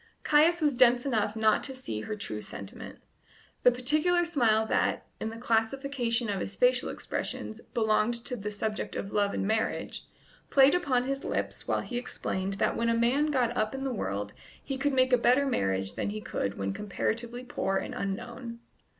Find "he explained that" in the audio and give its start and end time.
11.81-12.75